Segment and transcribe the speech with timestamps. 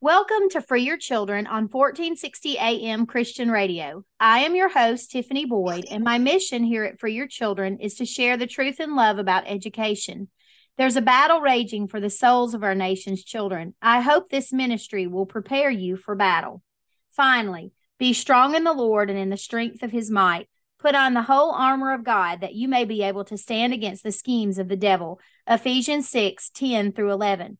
[0.00, 4.04] Welcome to Free Your Children on 1460 AM Christian Radio.
[4.20, 7.94] I am your host, Tiffany Boyd, and my mission here at Free Your Children is
[7.94, 10.28] to share the truth and love about education.
[10.76, 13.74] There's a battle raging for the souls of our nation's children.
[13.82, 16.62] I hope this ministry will prepare you for battle.
[17.10, 20.48] Finally, be strong in the Lord and in the strength of his might.
[20.78, 24.04] Put on the whole armor of God that you may be able to stand against
[24.04, 25.18] the schemes of the devil.
[25.48, 27.58] Ephesians 6 10 through 11.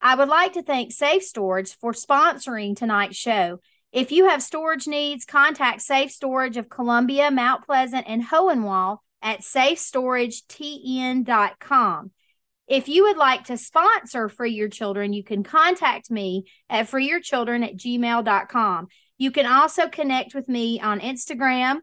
[0.00, 3.60] I would like to thank Safe Storage for sponsoring tonight's show.
[3.92, 9.40] If you have storage needs, contact Safe Storage of Columbia, Mount Pleasant, and Hohenwald at
[9.40, 12.10] safestoragetn.com.
[12.66, 17.64] If you would like to sponsor Free Your Children, you can contact me at freeyourchildren
[17.64, 18.86] at gmail.com.
[19.18, 21.78] You can also connect with me on Instagram,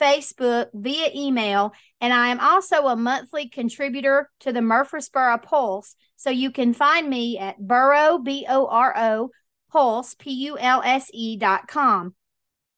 [0.00, 5.94] Facebook, via email, and I am also a monthly contributor to the Murfreesboro Pulse.
[6.16, 9.30] So you can find me at Boro, B O R O,
[9.70, 12.14] Pulse, P U L S E dot com.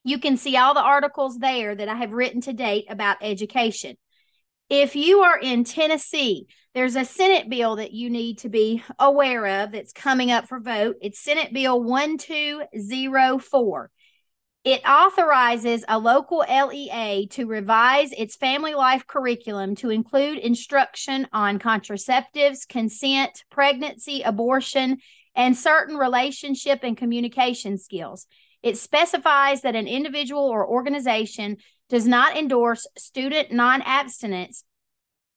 [0.02, 3.96] You can see all the articles there that I have written to date about education.
[4.68, 9.62] If you are in Tennessee, there's a Senate bill that you need to be aware
[9.62, 10.96] of that's coming up for vote.
[11.02, 13.90] It's Senate Bill 1204.
[14.62, 21.58] It authorizes a local LEA to revise its family life curriculum to include instruction on
[21.58, 24.98] contraceptives, consent, pregnancy, abortion,
[25.34, 28.26] and certain relationship and communication skills.
[28.62, 31.56] It specifies that an individual or organization
[31.88, 34.64] does not endorse student non abstinence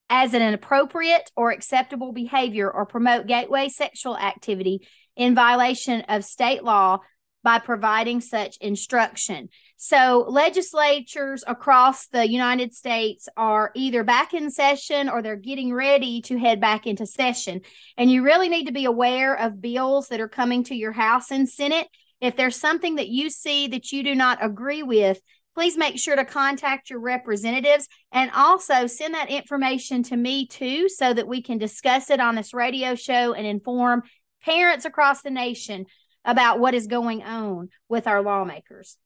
[0.10, 6.62] as an appropriate or acceptable behavior or promote gateway sexual activity in violation of state
[6.62, 7.00] law
[7.44, 9.50] by providing such instruction.
[9.76, 16.22] So, legislatures across the United States are either back in session or they're getting ready
[16.22, 17.62] to head back into session.
[17.98, 21.32] And you really need to be aware of bills that are coming to your House
[21.32, 21.88] and Senate.
[22.22, 25.20] If there's something that you see that you do not agree with,
[25.54, 30.88] please make sure to contact your representatives and also send that information to me too
[30.90, 34.04] so that we can discuss it on this radio show and inform
[34.44, 35.86] parents across the nation
[36.26, 38.98] about what is going on with our lawmakers.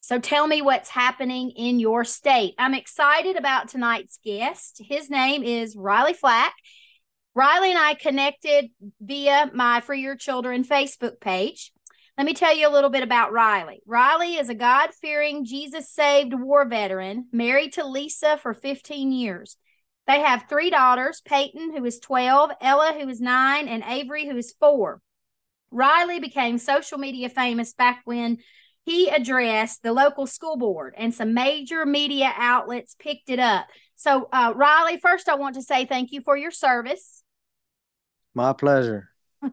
[0.00, 2.54] So tell me what's happening in your state.
[2.58, 4.82] I'm excited about tonight's guest.
[4.84, 6.52] His name is Riley Flack.
[7.34, 8.66] Riley and I connected
[9.00, 11.72] via my Free Your Children Facebook page.
[12.18, 13.80] Let me tell you a little bit about Riley.
[13.86, 19.56] Riley is a God fearing, Jesus saved war veteran, married to Lisa for 15 years.
[20.06, 24.36] They have three daughters Peyton, who is 12, Ella, who is nine, and Avery, who
[24.36, 25.00] is four.
[25.74, 28.38] Riley became social media famous back when
[28.84, 33.66] he addressed the local school board and some major media outlets picked it up.
[33.96, 37.22] So, uh, Riley, first, I want to say thank you for your service.
[38.34, 39.10] My pleasure.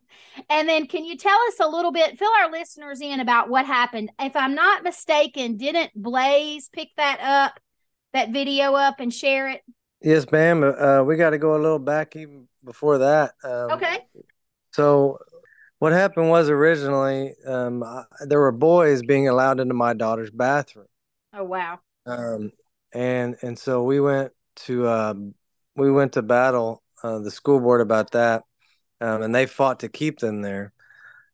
[0.50, 3.66] And then, can you tell us a little bit, fill our listeners in about what
[3.66, 4.12] happened?
[4.18, 7.60] If I'm not mistaken, didn't Blaze pick that up,
[8.14, 9.62] that video up, and share it?
[10.02, 10.64] Yes, ma'am.
[10.64, 13.34] Uh, we got to go a little back even before that.
[13.44, 14.00] Um, okay.
[14.72, 15.20] So,
[15.82, 20.86] what happened was originally um, I, there were boys being allowed into my daughter's bathroom.
[21.34, 21.80] Oh wow!
[22.06, 22.52] Um,
[22.94, 24.32] and and so we went
[24.68, 25.16] to uh,
[25.76, 28.44] we went to battle uh, the school board about that,
[29.02, 30.72] um, and they fought to keep them there.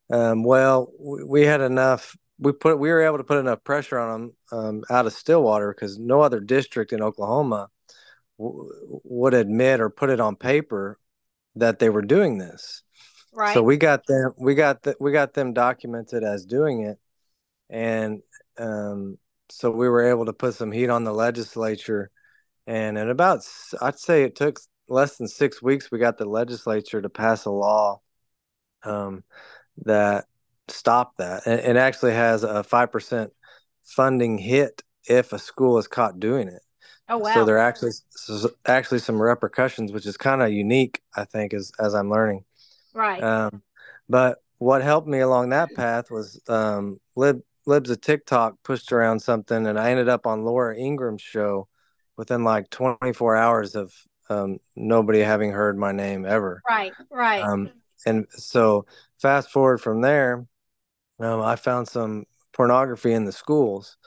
[0.09, 2.15] Um, well, we, we, had enough.
[2.39, 5.73] We put we were able to put enough pressure on them um, out of Stillwater
[5.73, 7.67] because no other district in Oklahoma
[8.39, 8.71] w-
[9.03, 10.97] would admit or put it on paper
[11.55, 12.83] that they were doing this.
[13.37, 13.53] Right.
[13.53, 16.97] So we got them we got the, we got them documented as doing it
[17.69, 18.23] and
[18.57, 22.09] um, so we were able to put some heat on the legislature
[22.65, 23.47] and in about
[23.79, 24.59] I'd say it took
[24.89, 28.01] less than 6 weeks we got the legislature to pass a law
[28.83, 29.23] um,
[29.85, 30.25] that
[30.67, 33.29] stopped that and it actually has a 5%
[33.83, 36.63] funding hit if a school is caught doing it.
[37.07, 37.33] Oh wow!
[37.35, 37.91] So there are actually
[38.65, 42.43] actually some repercussions, which is kind of unique, I think, as as I'm learning.
[42.97, 43.21] Right.
[43.21, 43.61] Um,
[44.09, 49.19] but what helped me along that path was um, Lib Libs of TikTok pushed around
[49.19, 51.67] something, and I ended up on Laura Ingraham's show
[52.15, 53.93] within like 24 hours of
[54.29, 56.63] um, nobody having heard my name ever.
[56.67, 56.91] Right.
[57.11, 57.43] Right.
[57.43, 57.69] Um,
[58.07, 58.87] and so
[59.21, 60.47] fast forward from there,
[61.19, 63.97] um, I found some pornography in the schools.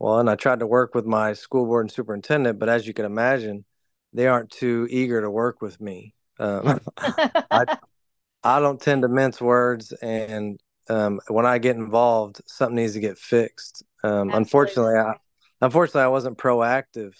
[0.00, 2.92] Well, and I tried to work with my school board and superintendent, but as you
[2.92, 3.64] can imagine,
[4.12, 6.14] they aren't too eager to work with me.
[6.40, 7.66] Um, I,
[8.44, 13.00] I don't tend to mince words, and um, when I get involved, something needs to
[13.00, 13.84] get fixed.
[14.02, 15.14] Um, unfortunately, I,
[15.60, 17.14] unfortunately, I wasn't proactive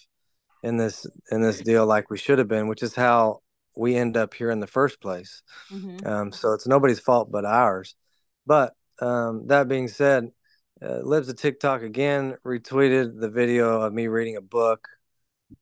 [0.62, 3.40] in this in this deal like we should have been, which is how
[3.76, 5.42] we end up here in the first place.
[5.70, 6.06] Mm-hmm.
[6.06, 7.94] Um, so it's nobody's fault but ours.
[8.46, 10.30] But um, that being said,
[10.84, 14.88] uh, Libs of TikTok again retweeted the video of me reading a book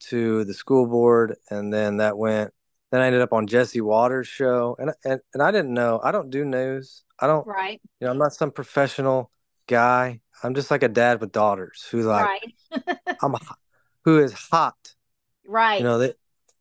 [0.08, 2.52] to the school board, and then that went.
[2.90, 6.00] Then I ended up on Jesse Watters' show, and and and I didn't know.
[6.02, 7.04] I don't do news.
[7.18, 7.46] I don't.
[7.46, 7.80] Right.
[8.00, 9.30] You know, I'm not some professional
[9.66, 10.20] guy.
[10.42, 12.98] I'm just like a dad with daughters who's like, right.
[13.22, 13.34] I'm,
[14.04, 14.94] who is hot.
[15.46, 15.78] Right.
[15.78, 16.16] You know that,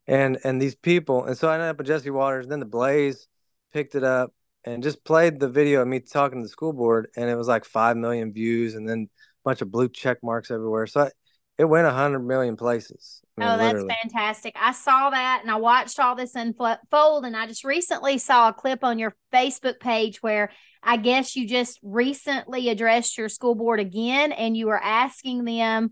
[0.08, 2.48] and and these people, and so I ended up with Jesse Watters.
[2.48, 3.28] Then the Blaze
[3.74, 4.34] picked it up
[4.66, 7.48] and just played the video of me talking to the school board, and it was
[7.48, 10.86] like five million views, and then a bunch of blue check marks everywhere.
[10.88, 11.12] So I,
[11.60, 13.22] it went a hundred million places.
[13.38, 13.96] I mean, oh, that's literally.
[14.02, 14.56] fantastic!
[14.58, 16.80] I saw that, and I watched all this unfold,
[17.26, 20.52] and I just recently saw a clip on your Facebook page where
[20.82, 25.90] I guess you just recently addressed your school board again, and you were asking them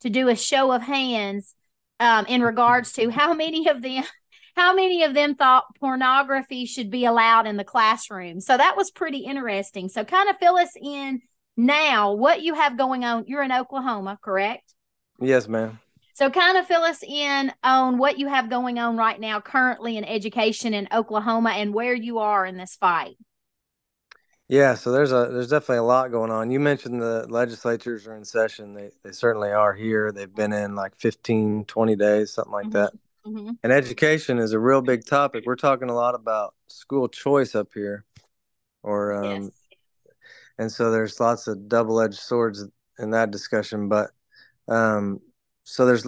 [0.00, 1.54] to do a show of hands
[2.00, 4.04] um, in regards to how many of them
[4.56, 8.40] how many of them thought pornography should be allowed in the classroom.
[8.40, 9.90] So that was pretty interesting.
[9.90, 11.20] So kind of fill us in
[11.58, 13.24] now what you have going on.
[13.26, 14.74] You're in Oklahoma, correct?
[15.20, 15.78] Yes, ma'am.
[16.14, 19.96] So kind of fill us in on what you have going on right now currently
[19.96, 23.16] in education in Oklahoma and where you are in this fight.
[24.48, 26.50] Yeah, so there's a there's definitely a lot going on.
[26.50, 28.74] You mentioned the legislatures are in session.
[28.74, 30.10] They they certainly are here.
[30.10, 32.72] They've been in like 15, 20 days, something like mm-hmm.
[32.72, 32.92] that.
[33.24, 33.50] Mm-hmm.
[33.62, 35.44] And education is a real big topic.
[35.46, 38.04] We're talking a lot about school choice up here,
[38.82, 39.50] or um, yes.
[40.58, 42.66] and so there's lots of double-edged swords
[42.98, 43.88] in that discussion.
[43.88, 44.10] But
[44.70, 45.20] um,
[45.64, 46.06] so there's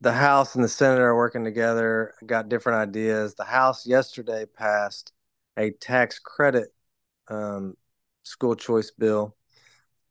[0.00, 3.34] the House and the Senate are working together, got different ideas.
[3.34, 5.12] The House yesterday passed
[5.56, 6.74] a tax credit
[7.28, 7.76] um,
[8.22, 9.36] school choice bill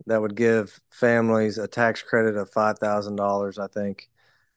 [0.06, 4.10] that would give families a tax credit of five thousand dollars, I think,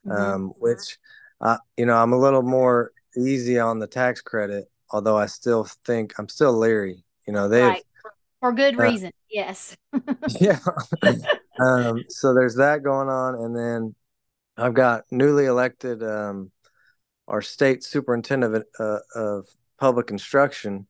[0.07, 0.17] mm-hmm.
[0.17, 0.99] um, which
[1.41, 5.65] uh, you know, I'm a little more easy on the tax credit, although I still
[5.85, 7.05] think I'm still leery.
[7.27, 7.85] You know, they right.
[8.41, 9.13] for good uh, reason.
[9.31, 9.77] Yes.
[10.41, 10.59] yeah.
[11.63, 13.95] Um, so there's that going on, and then
[14.57, 16.51] I've got newly elected um,
[17.29, 19.47] our state superintendent of, uh, of
[19.79, 20.87] public instruction.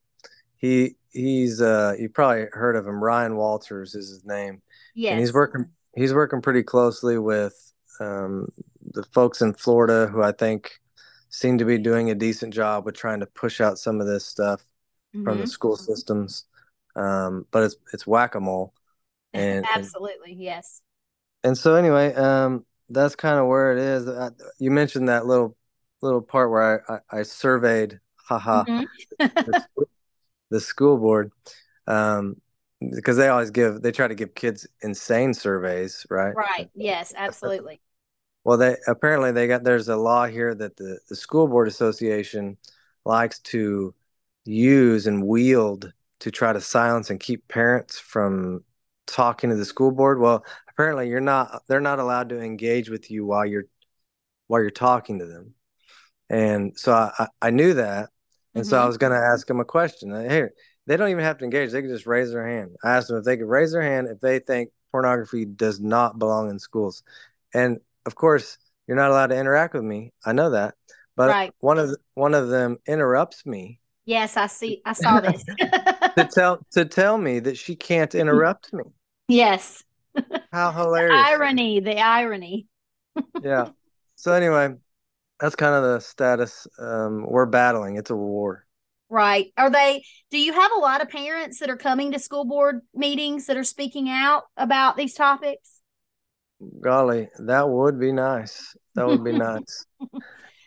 [0.56, 3.02] He he's uh, you probably heard of him.
[3.02, 4.62] Ryan Walters is his name.
[4.94, 5.12] Yes.
[5.12, 8.49] And he's working he's working pretty closely with um,
[8.93, 10.81] the folks in Florida who I think
[11.28, 14.26] seem to be doing a decent job with trying to push out some of this
[14.26, 14.61] stuff
[15.14, 15.25] mm-hmm.
[15.25, 15.50] from the mm-hmm.
[15.50, 16.44] school systems.
[16.96, 18.75] Um, but it's it's whack a mole.
[19.35, 20.82] And absolutely, and, yes.
[21.44, 24.09] And so anyway, um, that's kind of where it is.
[24.09, 25.56] I, you mentioned that little
[26.03, 28.85] little part where I I, I surveyed, haha, mm-hmm.
[29.19, 29.67] the,
[30.50, 31.31] the, school board.
[31.87, 32.41] Um,
[32.81, 37.81] because they always give they try to give kids insane surveys right right yes absolutely
[38.44, 42.56] well, they apparently they got there's a law here that the, the school board association
[43.05, 43.94] likes to
[44.44, 48.65] use and wield to try to silence and keep parents from
[49.12, 50.21] talking to the school board.
[50.21, 53.67] Well, apparently you're not they're not allowed to engage with you while you're
[54.47, 55.55] while you're talking to them.
[56.29, 58.11] And so I, I knew that.
[58.55, 58.71] And mm-hmm.
[58.71, 58.89] so I mm-hmm.
[58.89, 60.11] was going to ask them a question.
[60.31, 60.53] Here,
[60.87, 61.71] they don't even have to engage.
[61.71, 62.77] They can just raise their hand.
[62.83, 66.19] I asked them if they could raise their hand if they think pornography does not
[66.19, 67.03] belong in schools.
[67.55, 70.13] And of course, you're not allowed to interact with me.
[70.25, 70.75] I know that.
[71.17, 71.53] But right.
[71.61, 73.81] one of the, one of them interrupts me.
[74.05, 74.83] Yes, I see.
[74.85, 75.45] I saw this.
[76.17, 78.85] to tell to tell me that she can't interrupt me.
[79.31, 79.84] Yes.
[80.53, 81.13] How hilarious.
[81.13, 82.67] The irony, the irony.
[83.43, 83.69] yeah.
[84.17, 84.75] So anyway,
[85.39, 86.67] that's kind of the status.
[86.79, 87.96] Um, we're battling.
[87.96, 88.67] It's a war.
[89.08, 89.53] Right.
[89.56, 92.81] Are they do you have a lot of parents that are coming to school board
[92.94, 95.81] meetings that are speaking out about these topics?
[96.81, 98.77] Golly, that would be nice.
[98.94, 99.87] That would be nice.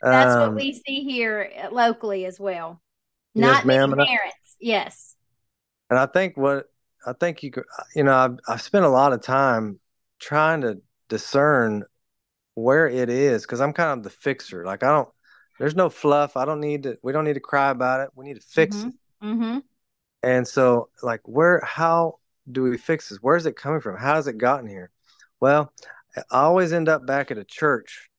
[0.02, 2.82] That's um, what we see here locally as well.
[3.36, 4.08] Not yes, ma'am, parents.
[4.16, 5.16] I, yes.
[5.90, 6.66] And I think what
[7.06, 9.80] I think you could, you know, I've, I've spent a lot of time
[10.20, 11.84] trying to discern
[12.56, 14.66] where it is because I'm kind of the fixer.
[14.66, 15.10] Like I don't,
[15.60, 16.38] there's no fluff.
[16.38, 16.98] I don't need to.
[17.04, 18.10] We don't need to cry about it.
[18.16, 18.90] We need to fix mm-hmm.
[18.90, 18.96] it.
[19.26, 19.60] Mm-hmm.
[20.24, 21.62] And so, like, where?
[21.64, 22.20] How
[22.52, 23.20] do we fix this?
[23.22, 23.98] Where's it coming from?
[23.98, 24.90] How has it gotten here?
[25.40, 25.72] Well,
[26.16, 28.10] I always end up back at a church.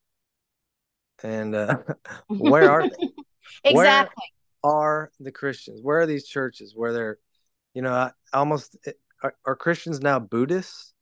[1.23, 1.79] And uh,
[2.29, 3.09] where are they?
[3.65, 4.25] exactly.
[4.61, 5.81] Where are the Christians?
[5.83, 7.19] Where are these churches where they're,
[7.75, 8.77] you know, I almost
[9.23, 10.95] are, are Christians now Buddhists?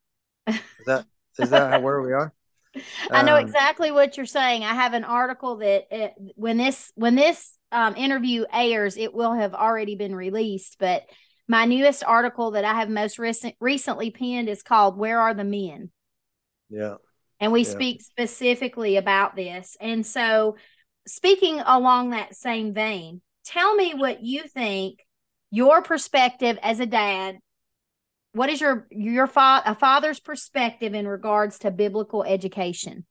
[0.46, 1.06] Is that
[1.38, 2.32] is that where we are?
[3.10, 4.64] I know um, exactly what you're saying.
[4.64, 9.34] I have an article that it, when this when this um, interview airs, it will
[9.34, 10.76] have already been released.
[10.78, 11.04] But
[11.46, 15.44] my newest article that I have most recent recently penned is called "Where Are the
[15.44, 15.90] Men."
[16.70, 16.96] Yeah.
[17.40, 17.70] And we yeah.
[17.70, 19.76] speak specifically about this.
[19.80, 20.56] And so,
[21.06, 25.00] speaking along that same vein, tell me what you think
[25.52, 27.38] your perspective as a dad
[28.32, 33.04] what is your your fa- a father's perspective in regards to biblical education?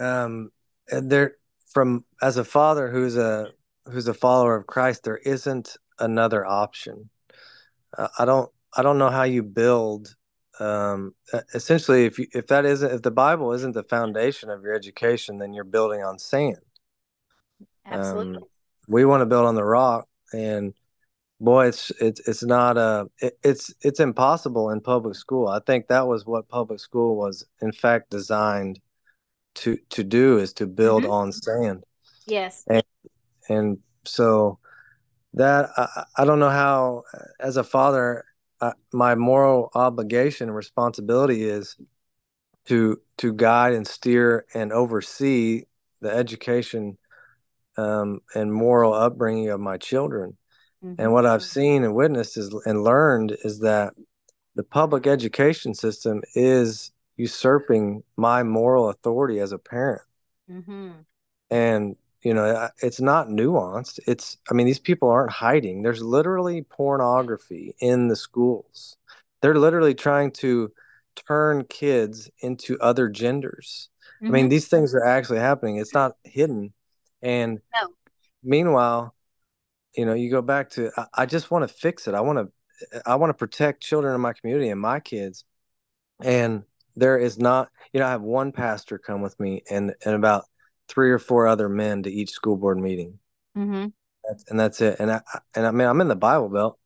[0.00, 0.50] Um,
[0.88, 1.36] there
[1.72, 3.48] from as a father who's a
[3.84, 7.10] who's a follower of Christ, there isn't another option.
[7.96, 10.14] Uh, I don't I don't know how you build.
[10.58, 11.14] Um,
[11.52, 15.36] essentially, if you, if that isn't if the Bible isn't the foundation of your education,
[15.38, 16.56] then you're building on sand.
[17.84, 18.38] Absolutely.
[18.38, 18.44] Um,
[18.88, 20.74] we want to build on the rock, and
[21.40, 25.48] boy, it's it's it's not a it, it's it's impossible in public school.
[25.48, 28.80] I think that was what public school was in fact designed
[29.56, 31.12] to to do is to build mm-hmm.
[31.12, 31.84] on sand.
[32.26, 32.64] Yes.
[32.68, 32.84] And
[33.48, 34.58] and so
[35.34, 37.02] that I, I don't know how
[37.40, 38.24] as a father
[38.60, 41.76] uh, my moral obligation and responsibility is
[42.66, 45.62] to to guide and steer and oversee
[46.00, 46.96] the education
[47.76, 50.36] um, and moral upbringing of my children.
[50.84, 51.00] Mm-hmm.
[51.00, 53.94] And what I've seen and witnessed is and learned is that
[54.54, 60.02] the public education system is usurping my moral authority as a parent.
[60.50, 60.90] Mm-hmm.
[61.50, 64.00] And you know, it's not nuanced.
[64.06, 65.82] It's I mean, these people aren't hiding.
[65.82, 68.96] There's literally pornography in the schools.
[69.42, 70.72] They're literally trying to
[71.28, 73.90] turn kids into other genders.
[74.16, 74.26] Mm-hmm.
[74.26, 74.50] I mean, mm-hmm.
[74.50, 75.76] these things are actually happening.
[75.76, 76.72] It's not hidden.
[77.22, 77.88] And no.
[78.42, 79.14] meanwhile,
[79.94, 82.14] you know, you go back to I, I just want to fix it.
[82.14, 85.44] I want to I want to protect children in my community and my kids.
[86.22, 86.62] And
[86.94, 90.44] there is not, you know, I have one pastor come with me and and about
[90.88, 93.18] three or four other men to each school board meeting.
[93.56, 93.86] Mm-hmm.
[94.28, 94.96] That's, and that's it.
[94.98, 95.20] And I
[95.54, 96.78] and I mean, I'm in the Bible Belt.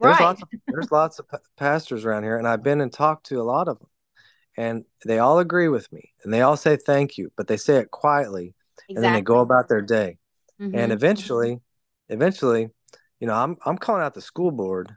[0.00, 0.24] There's right.
[0.24, 3.44] lots of there's lots of pastors around here, and I've been and talked to a
[3.44, 3.88] lot of them,
[4.56, 7.76] and they all agree with me, and they all say thank you, but they say
[7.76, 8.54] it quietly,
[8.92, 8.96] exactly.
[8.96, 10.18] and then they go about their day,
[10.60, 10.76] mm-hmm.
[10.76, 11.60] and eventually,
[12.08, 12.70] eventually,
[13.20, 14.96] you know, I'm I'm calling out the school board,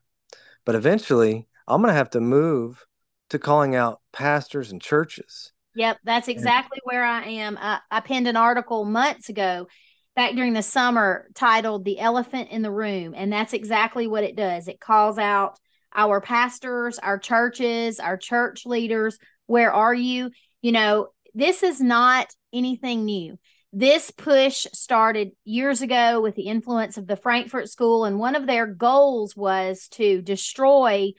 [0.65, 2.85] but eventually, I'm gonna have to move
[3.29, 5.51] to calling out pastors and churches.
[5.75, 7.57] Yep, that's exactly where I am.
[7.59, 9.67] I, I penned an article months ago
[10.15, 13.13] back during the summer titled The Elephant in the Room.
[13.15, 14.67] And that's exactly what it does.
[14.67, 15.59] It calls out
[15.93, 19.17] our pastors, our churches, our church leaders.
[19.47, 20.31] Where are you?
[20.61, 23.37] You know, this is not anything new.
[23.77, 28.47] This push started years ago with the influence of the Frankfurt School, and one of
[28.47, 31.11] their goals was to destroy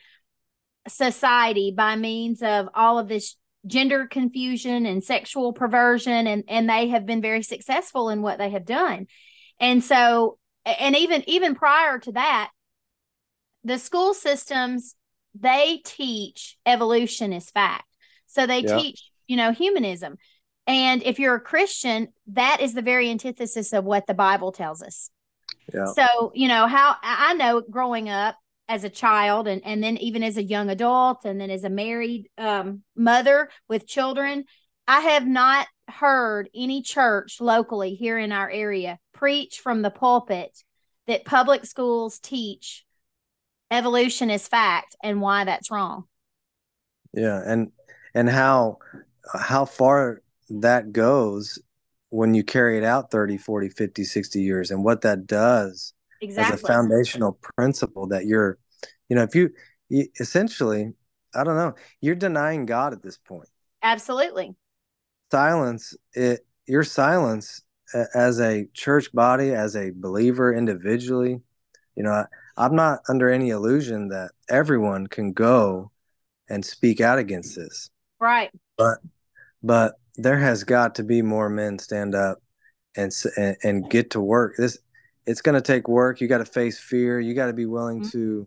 [0.89, 3.37] society by means of all of this
[3.67, 8.49] gender confusion and sexual perversion and and they have been very successful in what they
[8.49, 9.07] have done.
[9.61, 12.51] And so and even even prior to that
[13.65, 14.95] the school systems
[15.39, 17.85] they teach evolution is fact.
[18.29, 18.79] So they yeah.
[18.79, 20.17] teach you know humanism
[20.67, 24.83] and if you're a christian that is the very antithesis of what the bible tells
[24.83, 25.11] us.
[25.73, 25.87] Yeah.
[25.87, 28.37] so you know how i know growing up
[28.69, 31.71] as a child and, and then even as a young adult and then as a
[31.71, 34.45] married um, mother with children
[34.87, 40.65] i have not heard any church locally here in our area preach from the pulpit
[41.07, 42.85] that public schools teach
[43.71, 46.05] evolution is fact and why that's wrong.
[47.13, 47.43] Yeah.
[47.45, 47.73] And
[48.15, 48.79] and how
[49.35, 51.59] how far that goes
[52.11, 56.55] when you carry it out 30 40 50 60 years and what that does exactly.
[56.55, 58.59] as a foundational principle that you're
[59.09, 59.50] you know if you,
[59.88, 60.93] you essentially
[61.35, 63.49] i don't know you're denying god at this point.
[63.83, 64.55] Absolutely.
[65.31, 67.62] Silence it your silence
[68.15, 71.41] as a church body as a believer individually
[71.95, 72.25] you know I,
[72.57, 75.93] i'm not under any illusion that everyone can go
[76.49, 77.91] and speak out against this.
[78.21, 78.50] Right.
[78.76, 78.99] But
[79.62, 82.39] but there has got to be more men stand up
[82.97, 84.79] and and, and get to work this
[85.27, 86.21] it's going to take work.
[86.21, 87.21] You got to face fear.
[87.21, 88.11] You got to be willing mm-hmm.
[88.11, 88.47] to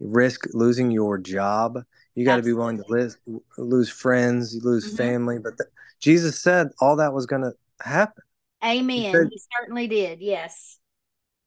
[0.00, 1.78] risk losing your job.
[2.14, 3.16] You got to be willing to lose,
[3.56, 4.96] lose friends, lose mm-hmm.
[4.96, 5.38] family.
[5.38, 5.66] But the,
[6.00, 8.24] Jesus said all that was going to happen.
[8.64, 8.96] Amen.
[8.96, 10.20] He, said, he, certainly did.
[10.20, 10.78] Yes.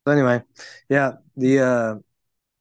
[0.07, 0.41] So anyway,
[0.89, 1.95] yeah, the uh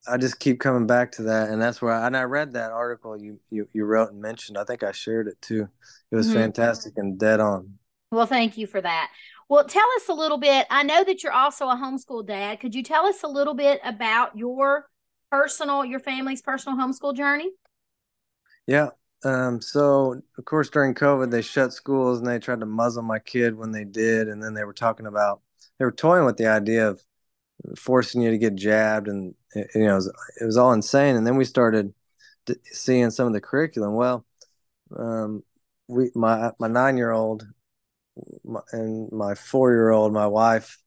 [0.07, 2.73] I just keep coming back to that, and that's where I, and I read that
[2.73, 4.59] article you you you wrote and mentioned.
[4.59, 5.69] I think I shared it too.
[6.11, 6.37] It was mm-hmm.
[6.37, 7.79] fantastic and dead on.
[8.11, 9.11] Well, thank you for that.
[9.49, 10.67] Well, tell us a little bit.
[10.71, 12.61] I know that you're also a homeschool dad.
[12.61, 14.89] Could you tell us a little bit about your
[15.31, 17.51] personal, your family's personal homeschool journey?
[18.67, 18.91] Yeah.
[19.25, 23.21] Um, so of course during COVID they shut schools and they tried to muzzle my
[23.21, 25.41] kid when they did, and then they were talking about
[25.79, 27.01] they were toying with the idea of
[27.77, 31.17] forcing you to get jabbed, and you know it was, it was all insane.
[31.17, 31.93] And then we started
[32.65, 33.95] seeing some of the curriculum.
[33.95, 34.25] Well,
[34.97, 35.43] um,
[35.89, 37.47] we my my nine year old
[38.73, 40.79] and my four year old, my wife,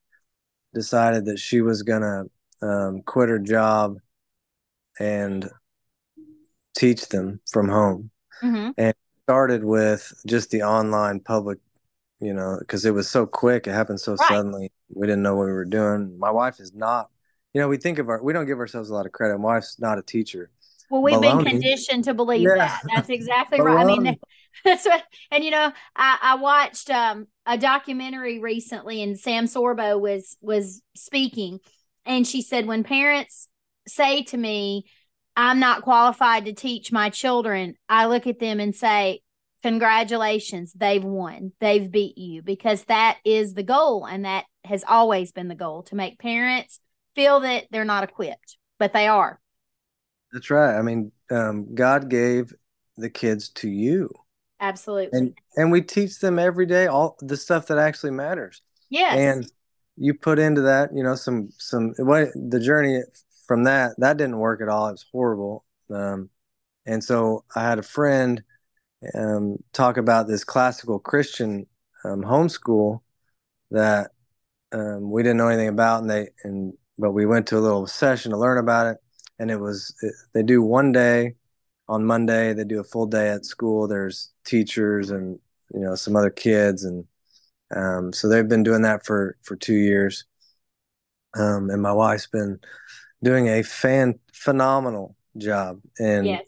[0.73, 2.25] decided that she was gonna
[2.61, 3.97] um, quit her job
[4.99, 5.49] and
[6.75, 8.11] teach them from home.
[8.43, 8.71] Mm-hmm.
[8.77, 11.57] And started with just the online public,
[12.19, 13.65] you know, because it was so quick.
[13.65, 14.29] It happened so right.
[14.29, 14.71] suddenly.
[14.89, 16.17] We didn't know what we were doing.
[16.19, 17.09] My wife is not,
[17.53, 19.37] you know, we think of our, we don't give ourselves a lot of credit.
[19.37, 20.51] My wife's not a teacher.
[20.89, 21.43] Well, we've Baloney.
[21.43, 22.55] been conditioned to believe yeah.
[22.57, 22.81] that.
[22.93, 23.77] That's exactly right.
[23.77, 24.17] I mean,
[24.63, 29.99] that's what, and you know, I, I watched um, a documentary recently, and Sam Sorbo
[29.99, 31.59] was was speaking,
[32.05, 33.47] and she said, when parents
[33.87, 34.85] say to me,
[35.35, 39.21] I'm not qualified to teach my children, I look at them and say,
[39.65, 41.51] Congratulations, they've won.
[41.59, 44.05] They've beat you because that is the goal.
[44.05, 46.79] And that has always been the goal to make parents
[47.15, 49.41] feel that they're not equipped, but they are.
[50.31, 50.77] That's right.
[50.77, 52.53] I mean, um, God gave
[52.95, 54.11] the kids to you.
[54.59, 55.17] Absolutely.
[55.17, 58.61] And and we teach them every day all the stuff that actually matters.
[58.91, 59.17] Yes.
[59.17, 59.51] And
[59.97, 63.01] you put into that, you know, some some what the journey
[63.47, 64.89] from that that didn't work at all.
[64.89, 65.65] It was horrible.
[65.91, 66.29] Um,
[66.85, 68.43] and so I had a friend
[69.13, 71.67] um, talk about this classical Christian
[72.03, 73.01] um, homeschool
[73.71, 74.11] that
[74.71, 77.87] um, we didn't know anything about, and they and but we went to a little
[77.87, 78.97] session to learn about it,
[79.39, 79.93] and it was
[80.33, 81.35] they do one day
[81.87, 83.87] on Monday, they do a full day at school.
[83.87, 85.39] There's teachers and
[85.73, 87.05] you know some other kids, and
[87.75, 90.25] um, so they've been doing that for for two years.
[91.37, 92.59] Um, and my wife's been
[93.21, 96.47] doing a fan phenomenal job, and yes.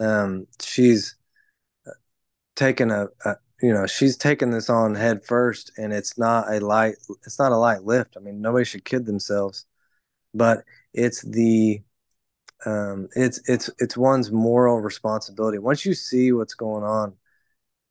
[0.00, 1.16] um, she's
[2.56, 6.60] taken a, a, you know she's taken this on head first, and it's not a
[6.60, 8.16] light it's not a light lift.
[8.16, 9.66] I mean, nobody should kid themselves,
[10.34, 11.82] but it's the
[12.66, 15.58] um, it's it's it's one's moral responsibility.
[15.58, 17.14] Once you see what's going on,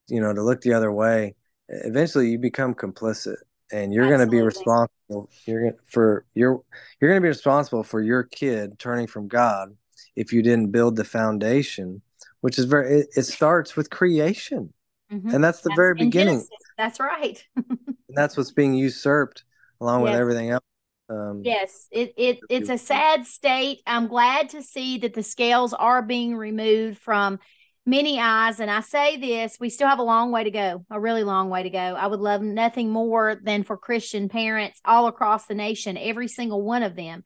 [0.08, 1.36] you know, to look the other way,
[1.70, 3.38] eventually you become complicit
[3.72, 6.62] and you're going to be responsible you're for you're
[7.00, 9.75] you're going to be responsible for your kid turning from god
[10.15, 12.01] if you didn't build the foundation
[12.43, 14.73] which is very it, it starts with creation
[15.12, 15.29] mm-hmm.
[15.29, 16.49] and that's the that's very beginning Genesis.
[16.77, 17.77] that's right and
[18.10, 19.45] that's what's being usurped
[19.79, 20.12] along yes.
[20.12, 20.63] with everything else
[21.10, 25.73] um, yes it, it it's a sad state i'm glad to see that the scales
[25.73, 27.39] are being removed from
[27.86, 28.60] many eyes.
[28.60, 31.49] And I say this, we still have a long way to go, a really long
[31.49, 31.77] way to go.
[31.77, 36.62] I would love nothing more than for Christian parents all across the nation, every single
[36.62, 37.23] one of them,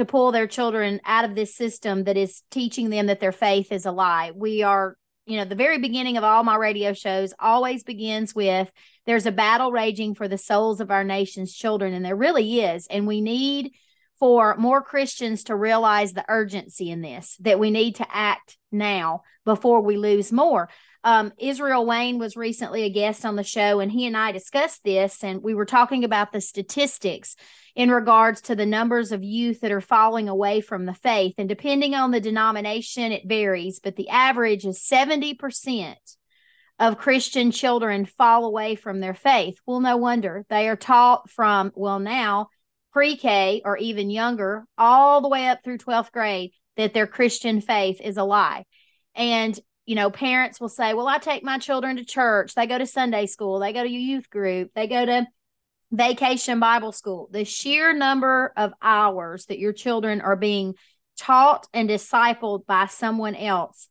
[0.00, 3.70] to pull their children out of this system that is teaching them that their faith
[3.70, 4.32] is a lie.
[4.34, 8.70] We are, you know, the very beginning of all my radio shows always begins with
[9.06, 11.94] there's a battle raging for the souls of our nation's children.
[11.94, 12.86] And there really is.
[12.88, 13.72] And we need
[14.18, 19.22] for more Christians to realize the urgency in this, that we need to act now
[19.44, 20.68] before we lose more.
[21.02, 24.84] Um, Israel Wayne was recently a guest on the show, and he and I discussed
[24.84, 27.36] this, and we were talking about the statistics
[27.74, 31.34] in regards to the numbers of youth that are falling away from the faith.
[31.38, 35.94] And depending on the denomination, it varies, but the average is 70%
[36.78, 39.58] of Christian children fall away from their faith.
[39.66, 40.44] Well, no wonder.
[40.48, 42.48] They are taught from, well, now,
[42.92, 47.60] pre K or even younger, all the way up through 12th grade, that their Christian
[47.60, 48.64] faith is a lie.
[49.14, 49.58] And,
[49.90, 52.54] you know, parents will say, well, I take my children to church.
[52.54, 53.58] They go to Sunday school.
[53.58, 54.70] They go to youth group.
[54.72, 55.26] They go to
[55.90, 57.28] vacation Bible school.
[57.32, 60.74] The sheer number of hours that your children are being
[61.18, 63.88] taught and discipled by someone else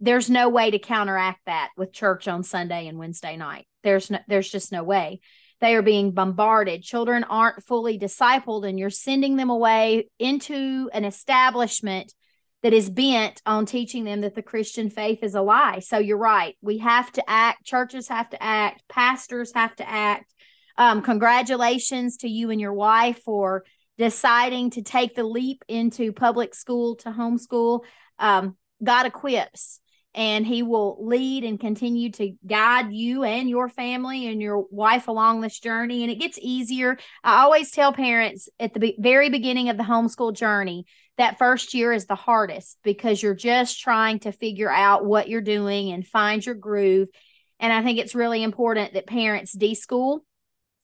[0.00, 3.66] there's no way to counteract that with church on Sunday and Wednesday night.
[3.82, 5.20] There's no, there's just no way.
[5.60, 6.82] They are being bombarded.
[6.82, 12.14] Children aren't fully discipled, and you're sending them away into an establishment
[12.62, 15.78] that is bent on teaching them that the Christian faith is a lie.
[15.78, 16.56] So you're right.
[16.60, 17.64] We have to act.
[17.64, 18.82] Churches have to act.
[18.88, 20.34] Pastors have to act.
[20.76, 23.64] Um, congratulations to you and your wife for
[23.96, 27.84] deciding to take the leap into public school to homeschool.
[28.18, 29.80] Um, God equips
[30.14, 35.08] and he will lead and continue to guide you and your family and your wife
[35.08, 39.68] along this journey and it gets easier i always tell parents at the very beginning
[39.68, 40.86] of the homeschool journey
[41.18, 45.40] that first year is the hardest because you're just trying to figure out what you're
[45.40, 47.08] doing and find your groove
[47.60, 50.20] and i think it's really important that parents deschool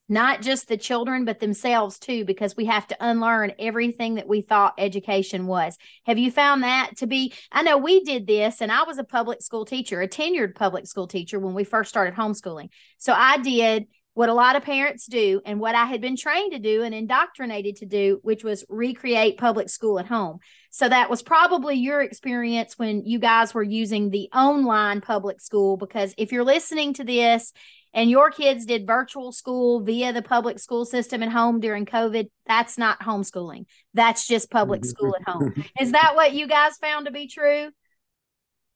[0.09, 4.43] not just the children, but themselves too, because we have to unlearn everything that we
[4.43, 5.79] thought education was.
[6.05, 7.33] Have you found that to be?
[7.51, 10.87] I know we did this, and I was a public school teacher, a tenured public
[10.87, 12.69] school teacher when we first started homeschooling.
[12.99, 16.53] So I did what a lot of parents do and what I had been trained
[16.53, 20.39] to do and indoctrinated to do, which was recreate public school at home.
[20.71, 25.77] So that was probably your experience when you guys were using the online public school.
[25.77, 27.53] Because if you're listening to this
[27.93, 32.31] and your kids did virtual school via the public school system at home during COVID,
[32.47, 33.67] that's not homeschooling.
[33.95, 35.55] That's just public school at home.
[35.81, 37.71] Is that what you guys found to be true?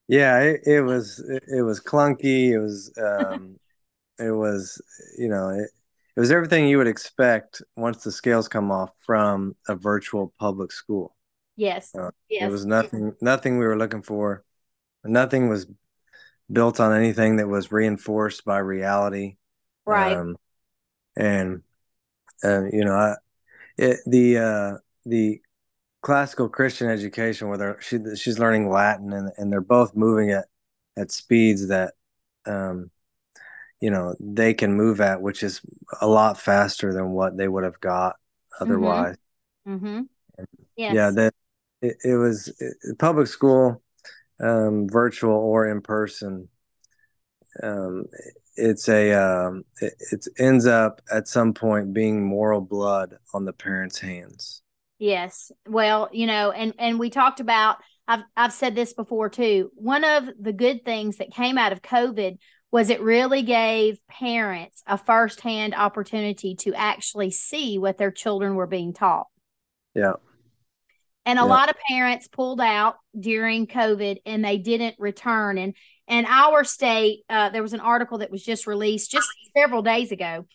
[0.09, 2.49] Yeah, it, it was it, it, was clunky.
[2.49, 3.57] It was um,
[4.19, 4.81] it was
[5.17, 5.69] you know it,
[6.15, 10.71] it was everything you would expect once the scales come off from a virtual public
[10.71, 11.15] school.
[11.55, 11.93] Yes.
[11.95, 12.43] Uh, yes.
[12.43, 14.43] It was nothing nothing we were looking for.
[15.03, 15.67] Nothing was
[16.51, 19.37] built on anything that was reinforced by reality.
[19.85, 20.17] Right.
[20.17, 20.35] Um,
[21.15, 21.63] and
[22.43, 23.15] uh, you know, I,
[23.77, 25.41] it, the uh, the
[26.01, 30.45] classical Christian education where they're, she, she's learning Latin and, and they're both moving at,
[30.97, 31.93] at speeds that,
[32.45, 32.89] um,
[33.81, 35.61] you know, they can move at, which is
[36.01, 38.17] a lot faster than what they would have got
[38.59, 39.15] otherwise.
[39.67, 39.85] Mm-hmm.
[39.85, 40.01] mm-hmm.
[40.75, 40.95] Yes.
[40.95, 41.11] Yeah.
[41.11, 41.33] That
[41.81, 43.81] it, it was it, public school,
[44.39, 46.47] um, virtual or in person.
[47.61, 48.05] Um,
[48.55, 53.53] it's a um, it, it ends up at some point being moral blood on the
[53.53, 54.61] parents' hands.
[54.97, 55.51] Yes.
[55.67, 59.71] Well, you know, and and we talked about I've I've said this before too.
[59.75, 62.37] One of the good things that came out of COVID
[62.71, 68.67] was it really gave parents a firsthand opportunity to actually see what their children were
[68.67, 69.27] being taught.
[69.95, 70.13] Yeah.
[71.25, 71.45] And a yeah.
[71.45, 75.57] lot of parents pulled out during COVID and they didn't return.
[75.57, 75.73] And
[76.07, 80.11] and our state, uh, there was an article that was just released just several days
[80.11, 80.47] ago,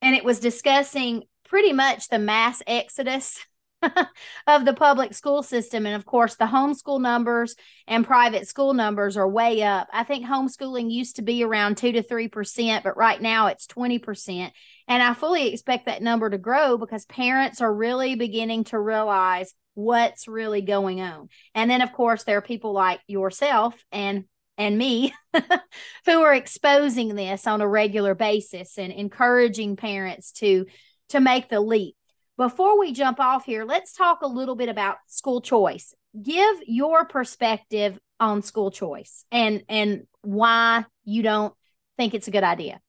[0.00, 3.38] and it was discussing pretty much the mass exodus
[4.46, 5.86] of the public school system.
[5.86, 7.54] And of course, the homeschool numbers
[7.86, 9.88] and private school numbers are way up.
[9.92, 14.50] I think homeschooling used to be around 2 to 3%, but right now it's 20%.
[14.88, 19.54] And I fully expect that number to grow because parents are really beginning to realize
[19.74, 21.28] what's really going on.
[21.54, 24.24] And then, of course, there are people like yourself and
[24.58, 25.12] and me
[26.04, 30.66] who are exposing this on a regular basis and encouraging parents to
[31.08, 31.96] to make the leap
[32.42, 35.94] before we jump off here, let's talk a little bit about school choice.
[36.20, 41.54] Give your perspective on school choice and and why you don't
[41.96, 42.80] think it's a good idea.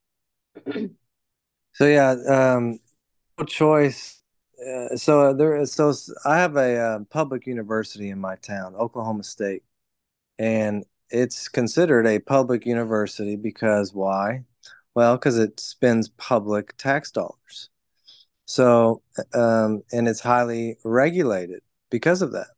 [1.74, 2.80] so yeah, um,
[3.46, 4.24] choice.
[4.60, 5.94] Uh, so there, so
[6.26, 9.62] I have a uh, public university in my town, Oklahoma State,
[10.40, 14.46] and it's considered a public university because why?
[14.96, 17.70] Well, because it spends public tax dollars.
[18.54, 19.02] So,
[19.34, 22.50] um, and it's highly regulated because of that.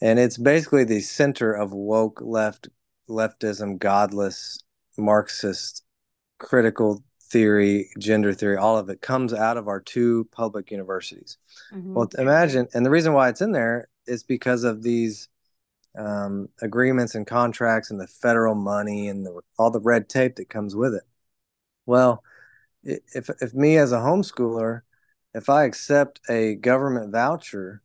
[0.00, 2.70] And it's basically the center of woke left
[3.10, 4.58] leftism, godless,
[4.96, 5.84] Marxist,
[6.38, 11.36] critical theory, gender theory, all of it comes out of our two public universities.
[11.74, 11.92] Mm-hmm.
[11.92, 15.28] Well, imagine, and the reason why it's in there is because of these
[15.98, 20.48] um, agreements and contracts and the federal money and the, all the red tape that
[20.48, 21.04] comes with it.
[21.84, 22.24] Well,
[22.82, 24.82] if if me as a homeschooler
[25.38, 27.82] if I accept a government voucher,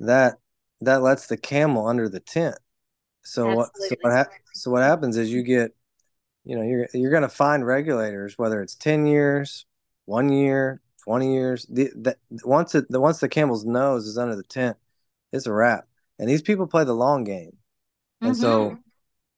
[0.00, 0.38] that
[0.80, 2.56] that lets the camel under the tent.
[3.22, 5.74] So what so what, ha- so what happens is you get
[6.44, 9.66] you know you're you're going to find regulators whether it's 10 years,
[10.06, 14.36] 1 year, 20 years, the, the once it the once the camel's nose is under
[14.36, 14.76] the tent,
[15.32, 15.86] it's a wrap.
[16.18, 17.56] And these people play the long game.
[18.20, 18.40] And mm-hmm.
[18.40, 18.78] so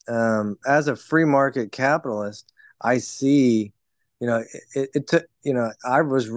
[0.08, 3.72] um, as a free market capitalist, I see
[4.20, 6.30] you know, it, it took, you know, I was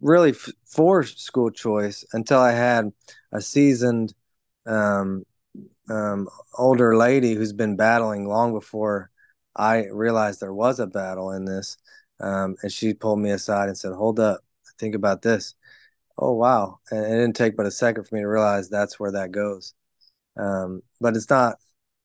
[0.00, 2.92] really f- for school choice until I had
[3.32, 4.14] a seasoned,
[4.66, 5.24] um,
[5.88, 9.10] um, older lady who's been battling long before
[9.56, 11.76] I realized there was a battle in this.
[12.20, 14.40] Um, and she pulled me aside and said, hold up,
[14.78, 15.54] think about this.
[16.18, 16.80] Oh, wow.
[16.90, 19.74] And it didn't take but a second for me to realize that's where that goes.
[20.36, 21.56] Um, but it's not.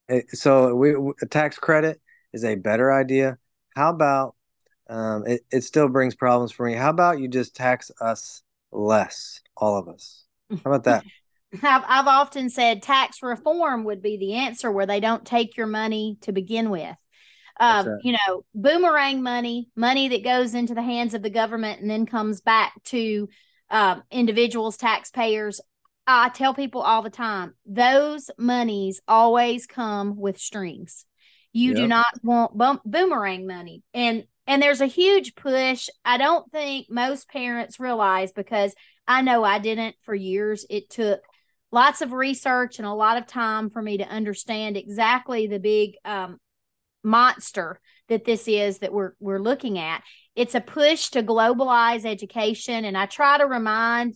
[0.08, 2.02] It, so we, a tax credit
[2.34, 3.38] is a better idea.
[3.76, 4.36] How about
[4.90, 6.74] um, it, it still brings problems for me.
[6.74, 10.26] How about you just tax us less, all of us?
[10.50, 11.04] How about that?
[11.64, 15.68] I've, I've often said tax reform would be the answer where they don't take your
[15.68, 16.96] money to begin with.
[17.60, 17.86] Right.
[18.04, 22.06] You know, boomerang money, money that goes into the hands of the government and then
[22.06, 23.30] comes back to
[23.70, 25.62] uh, individuals, taxpayers.
[26.06, 31.06] I tell people all the time those monies always come with strings.
[31.54, 31.78] You yep.
[31.78, 33.82] do not want boomerang money.
[33.94, 35.90] And and there's a huge push.
[36.04, 38.76] I don't think most parents realize because
[39.08, 40.66] I know I didn't for years.
[40.70, 41.22] It took
[41.72, 45.96] lots of research and a lot of time for me to understand exactly the big
[46.06, 46.38] um,
[47.04, 50.04] monster that this is that we're we're looking at.
[50.36, 54.16] It's a push to globalize education, and I try to remind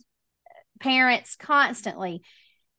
[0.80, 2.22] parents constantly.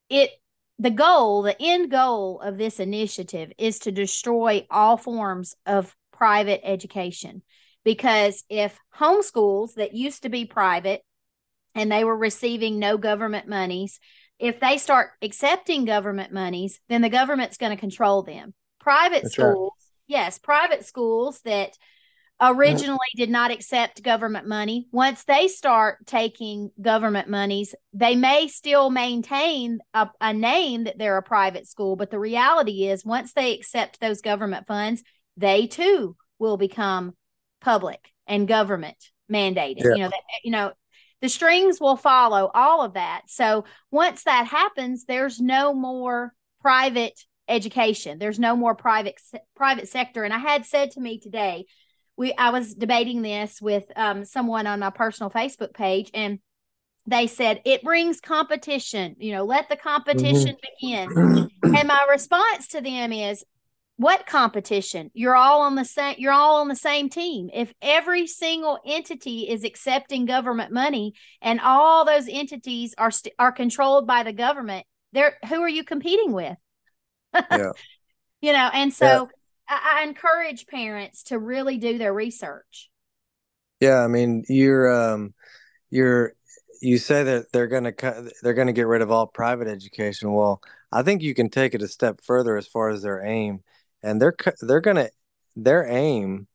[0.09, 0.31] It
[0.79, 6.61] the goal, the end goal of this initiative is to destroy all forms of private
[6.63, 7.41] education
[7.83, 11.01] because if homeschools that used to be private
[11.73, 13.99] and they were receiving no government monies,
[14.37, 18.53] if they start accepting government monies, then the government's going to control them.
[18.79, 20.03] private That's schools, right.
[20.05, 21.71] yes, private schools that
[22.39, 24.89] originally did not accept government money.
[24.91, 31.17] Once they start taking government monies, they may still maintain a, a, name that they're
[31.17, 35.03] a private school, but the reality is once they accept those government funds,
[35.37, 37.13] they too will become
[37.61, 38.97] public and government
[39.31, 39.83] mandated.
[39.83, 39.91] Yeah.
[39.91, 40.71] You know that you know
[41.21, 43.23] the strings will follow all of that.
[43.27, 48.17] So once that happens, there's no more private education.
[48.17, 49.19] There's no more private
[49.55, 50.23] private sector.
[50.23, 51.65] And I had said to me today,
[52.17, 56.39] we I was debating this with um, someone on my personal Facebook page, and
[57.05, 59.15] they said it brings competition.
[59.19, 61.05] You know, let the competition mm-hmm.
[61.13, 61.49] begin.
[61.77, 63.43] and my response to them is,
[64.01, 65.11] what competition?
[65.13, 67.51] You're all on the same you're all on the same team.
[67.53, 73.51] If every single entity is accepting government money and all those entities are st- are
[73.51, 76.57] controlled by the government there who are you competing with?
[77.51, 77.71] Yeah.
[78.41, 79.77] you know and so yeah.
[79.77, 82.89] I, I encourage parents to really do their research.
[83.79, 85.35] Yeah i mean you're um
[85.91, 86.33] you're
[86.81, 90.33] you say that they're going to they're going to get rid of all private education.
[90.33, 90.59] Well
[90.91, 93.61] i think you can take it a step further as far as their aim
[94.03, 95.09] and they're they're gonna
[95.55, 96.47] their aim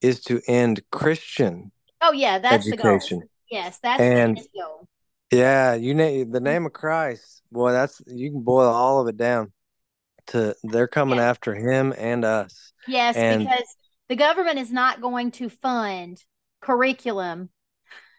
[0.00, 1.72] is to end Christian.
[2.00, 3.20] Oh yeah, that's education.
[3.20, 3.30] the goal.
[3.50, 4.88] Yes, that's and, the goal.
[5.30, 7.42] Yeah, you name the name of Christ.
[7.50, 9.52] Boy, that's you can boil all of it down
[10.28, 11.24] to they're coming yes.
[11.24, 12.72] after him and us.
[12.86, 13.76] Yes, and, because
[14.08, 16.22] the government is not going to fund
[16.60, 17.50] curriculum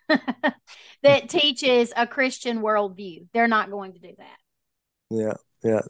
[0.09, 0.55] that
[1.29, 3.27] teaches a Christian worldview.
[3.33, 4.37] They're not going to do that.
[5.09, 5.81] Yeah, yeah.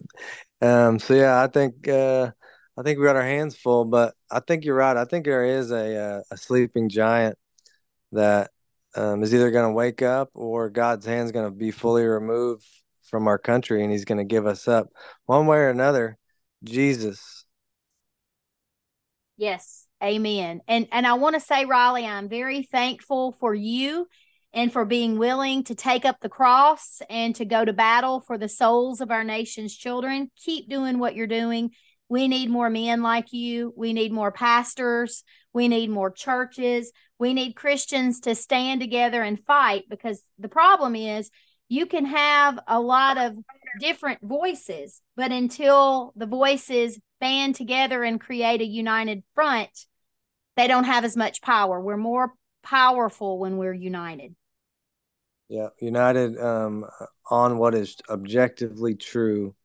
[0.61, 2.31] Um, so yeah, I think uh,
[2.77, 4.97] I think we got our hands full, but I think you're right.
[4.97, 7.37] I think there is a uh, a sleeping giant
[8.11, 8.51] that
[8.95, 12.65] um, is either going to wake up or God's hand's going to be fully removed
[13.03, 14.89] from our country, and He's going to give us up
[15.25, 16.17] one way or another.
[16.63, 17.45] Jesus.
[19.37, 20.61] Yes, Amen.
[20.67, 24.07] And and I want to say, Riley, I'm very thankful for you
[24.53, 28.37] and for being willing to take up the cross and to go to battle for
[28.37, 30.29] the souls of our nation's children.
[30.37, 31.71] Keep doing what you're doing
[32.09, 33.73] we need more men like you.
[33.75, 35.23] We need more pastors.
[35.53, 36.91] We need more churches.
[37.17, 41.31] We need Christians to stand together and fight because the problem is
[41.67, 43.35] you can have a lot of
[43.79, 49.69] different voices, but until the voices band together and create a united front,
[50.55, 51.81] they don't have as much power.
[51.81, 54.35] We're more powerful when we're united.
[55.47, 56.85] Yeah, united um,
[57.29, 59.55] on what is objectively true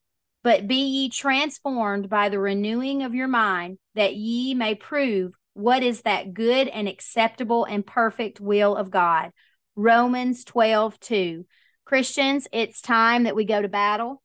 [0.42, 5.84] but be ye transformed by the renewing of your mind, that ye may prove what
[5.84, 9.30] is that good and acceptable and perfect will of God.
[9.76, 11.46] Romans 12, 2.
[11.92, 14.22] Christians, it's time that we go to battle.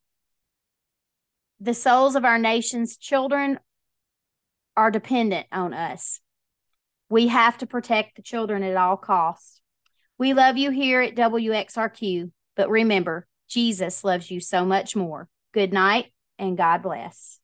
[1.60, 3.60] The souls of our nation's children
[4.78, 6.22] are dependent on us.
[7.10, 9.60] We have to protect the children at all costs.
[10.18, 15.28] We love you here at WXRQ, but remember, Jesus loves you so much more.
[15.54, 17.42] Good night and God bless.